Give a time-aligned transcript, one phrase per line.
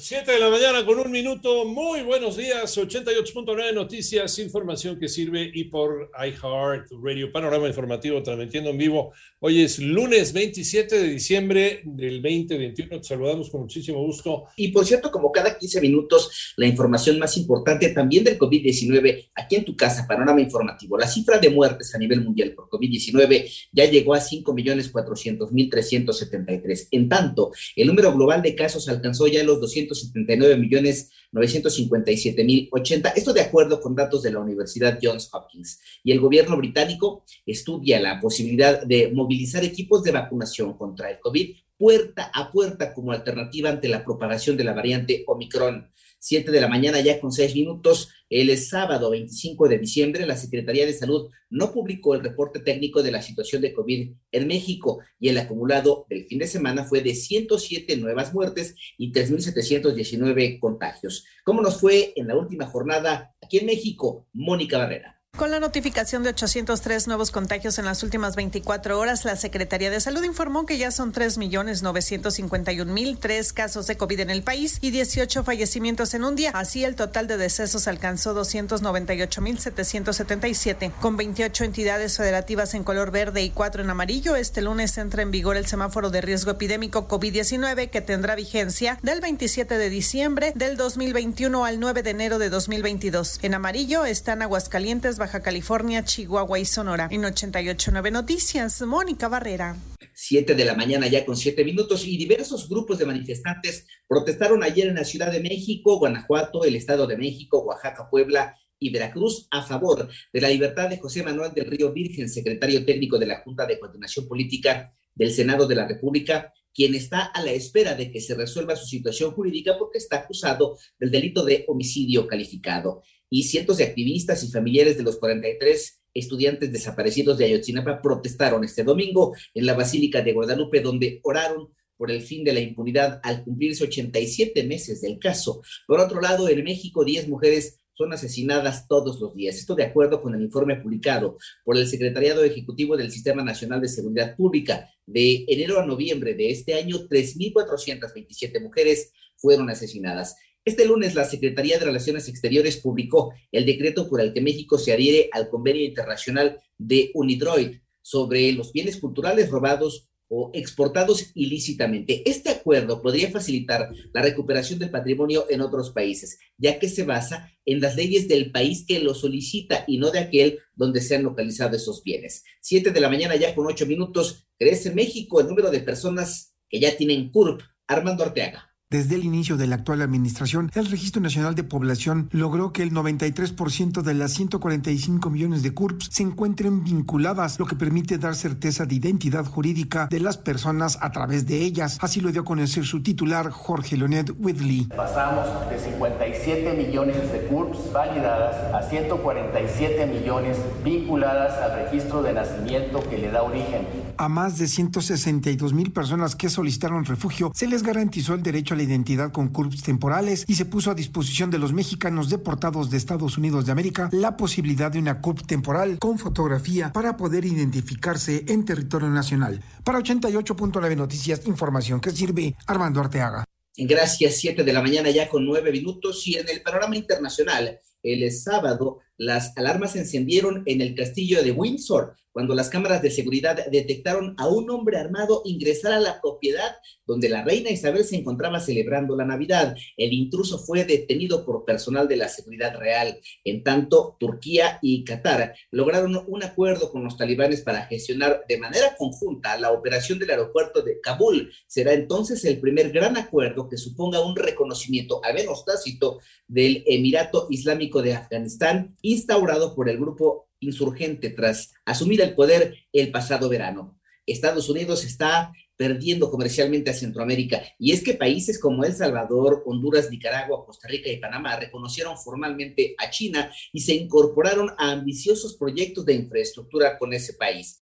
[0.00, 1.64] 7 de la mañana con un minuto.
[1.64, 2.78] Muy buenos días.
[2.78, 9.12] 88.9 Noticias, información que sirve y por iHeart Radio, panorama informativo transmitiendo en vivo.
[9.40, 13.00] Hoy es lunes 27 de diciembre del 2021.
[13.00, 14.44] Te saludamos con muchísimo gusto.
[14.54, 19.56] Y por cierto, como cada 15 minutos, la información más importante también del COVID-19 aquí
[19.56, 20.96] en tu casa, panorama informativo.
[20.96, 26.86] La cifra de muertes a nivel mundial por COVID-19 ya llegó a 5.400.373.
[26.92, 32.68] En tanto, el número global de casos alcanzó ya los 200 279 millones 957 mil
[32.70, 33.10] 80.
[33.10, 35.80] Esto de acuerdo con datos de la Universidad Johns Hopkins.
[36.02, 41.56] Y el gobierno británico estudia la posibilidad de movilizar equipos de vacunación contra el COVID
[41.78, 45.90] puerta a puerta como alternativa ante la propagación de la variante Omicron.
[46.18, 48.08] 7 de la mañana ya con 6 minutos.
[48.30, 53.10] El sábado 25 de diciembre, la Secretaría de Salud no publicó el reporte técnico de
[53.10, 57.14] la situación de COVID en México y el acumulado del fin de semana fue de
[57.14, 61.24] 107 nuevas muertes y 3.719 contagios.
[61.42, 64.28] ¿Cómo nos fue en la última jornada aquí en México?
[64.34, 65.17] Mónica Barrera.
[65.38, 70.00] Con la notificación de 803 nuevos contagios en las últimas 24 horas, la Secretaría de
[70.00, 76.12] Salud informó que ya son 3.951.003 casos de COVID en el país y 18 fallecimientos
[76.14, 76.50] en un día.
[76.54, 80.90] Así, el total de decesos alcanzó 298.777.
[81.00, 85.30] Con 28 entidades federativas en color verde y 4 en amarillo, este lunes entra en
[85.30, 90.76] vigor el semáforo de riesgo epidémico COVID-19 que tendrá vigencia del 27 de diciembre del
[90.76, 93.38] 2021 al 9 de enero de 2022.
[93.42, 97.08] En amarillo están Aguascalientes, Baja California, Chihuahua y Sonora.
[97.10, 99.76] En 889 Noticias, Mónica Barrera.
[100.14, 104.88] 7 de la mañana ya con 7 minutos y diversos grupos de manifestantes protestaron ayer
[104.88, 109.62] en la Ciudad de México, Guanajuato, el Estado de México, Oaxaca, Puebla y Veracruz a
[109.62, 113.66] favor de la libertad de José Manuel del Río Virgen, secretario técnico de la Junta
[113.66, 118.20] de Coordinación Política del Senado de la República, quien está a la espera de que
[118.20, 123.78] se resuelva su situación jurídica porque está acusado del delito de homicidio calificado y cientos
[123.78, 129.66] de activistas y familiares de los 43 estudiantes desaparecidos de Ayotzinapa protestaron este domingo en
[129.66, 134.64] la Basílica de Guadalupe, donde oraron por el fin de la impunidad al cumplirse 87
[134.64, 135.60] meses del caso.
[135.86, 139.56] Por otro lado, en México, 10 mujeres son asesinadas todos los días.
[139.56, 143.88] Esto de acuerdo con el informe publicado por el Secretariado Ejecutivo del Sistema Nacional de
[143.88, 144.88] Seguridad Pública.
[145.04, 150.36] De enero a noviembre de este año, 3.427 mujeres fueron asesinadas.
[150.68, 154.92] Este lunes la Secretaría de Relaciones Exteriores publicó el decreto por el que México se
[154.92, 162.22] adhiere al convenio internacional de UNIDROID sobre los bienes culturales robados o exportados ilícitamente.
[162.28, 167.50] Este acuerdo podría facilitar la recuperación del patrimonio en otros países, ya que se basa
[167.64, 171.22] en las leyes del país que lo solicita y no de aquel donde se han
[171.22, 172.44] localizado esos bienes.
[172.60, 176.54] Siete de la mañana ya con ocho minutos, crece en México el número de personas
[176.68, 177.62] que ya tienen CURP.
[177.90, 178.67] Armando Arteaga.
[178.90, 182.90] Desde el inicio de la actual administración, el Registro Nacional de Población logró que el
[182.90, 188.86] 93% de las 145 millones de CURPS se encuentren vinculadas, lo que permite dar certeza
[188.86, 191.98] de identidad jurídica de las personas a través de ellas.
[192.00, 194.86] Así lo dio a conocer su titular, Jorge Leoned Whitley.
[194.86, 203.06] Pasamos de 57 millones de CURPS validadas a 147 millones vinculadas al registro de nacimiento
[203.10, 203.86] que le da origen.
[204.16, 208.77] A más de 162 mil personas que solicitaron refugio se les garantizó el derecho a
[208.78, 212.96] la identidad con CURPS temporales y se puso a disposición de los mexicanos deportados de
[212.96, 218.44] Estados Unidos de América la posibilidad de una CURP temporal con fotografía para poder identificarse
[218.48, 219.62] en territorio nacional.
[219.84, 223.44] Para 88.9 Noticias, información que sirve Armando Arteaga.
[223.76, 228.32] Gracias, 7 de la mañana ya con 9 minutos y en el panorama internacional, el
[228.32, 233.66] sábado las alarmas se encendieron en el castillo de Windsor cuando las cámaras de seguridad
[233.68, 238.60] detectaron a un hombre armado ingresar a la propiedad donde la reina Isabel se encontraba
[238.60, 239.74] celebrando la Navidad.
[239.96, 243.18] El intruso fue detenido por personal de la seguridad real.
[243.42, 248.94] En tanto, Turquía y Qatar lograron un acuerdo con los talibanes para gestionar de manera
[248.96, 251.50] conjunta la operación del aeropuerto de Kabul.
[251.66, 257.48] Será entonces el primer gran acuerdo que suponga un reconocimiento, al menos tácito, del Emirato
[257.50, 263.98] Islámico de Afganistán instaurado por el grupo insurgente tras asumir el poder el pasado verano.
[264.26, 267.62] Estados Unidos está perdiendo comercialmente a Centroamérica.
[267.78, 272.96] Y es que países como El Salvador, Honduras, Nicaragua, Costa Rica y Panamá reconocieron formalmente
[272.98, 277.76] a China y se incorporaron a ambiciosos proyectos de infraestructura con ese país.